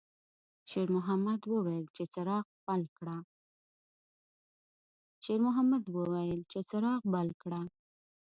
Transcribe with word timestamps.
شېرمحمد 0.69 1.41
وویل 1.53 1.85
چې 6.51 6.59
څراغ 6.63 7.01
بل 7.13 7.27
کړه. 7.39 7.59